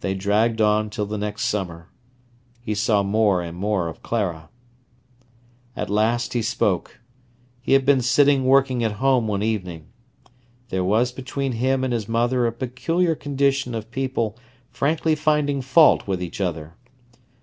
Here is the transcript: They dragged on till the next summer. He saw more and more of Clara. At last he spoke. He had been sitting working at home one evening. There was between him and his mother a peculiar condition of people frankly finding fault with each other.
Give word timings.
They 0.00 0.14
dragged 0.14 0.62
on 0.62 0.88
till 0.88 1.04
the 1.04 1.18
next 1.18 1.44
summer. 1.44 1.90
He 2.62 2.74
saw 2.74 3.02
more 3.02 3.42
and 3.42 3.54
more 3.54 3.86
of 3.88 4.02
Clara. 4.02 4.48
At 5.76 5.90
last 5.90 6.32
he 6.32 6.40
spoke. 6.40 7.00
He 7.60 7.74
had 7.74 7.84
been 7.84 8.00
sitting 8.00 8.46
working 8.46 8.82
at 8.82 8.92
home 8.92 9.28
one 9.28 9.42
evening. 9.42 9.88
There 10.70 10.84
was 10.84 11.12
between 11.12 11.52
him 11.52 11.84
and 11.84 11.92
his 11.92 12.08
mother 12.08 12.46
a 12.46 12.52
peculiar 12.52 13.14
condition 13.14 13.74
of 13.74 13.90
people 13.90 14.38
frankly 14.70 15.14
finding 15.14 15.60
fault 15.60 16.06
with 16.06 16.22
each 16.22 16.40
other. 16.40 16.72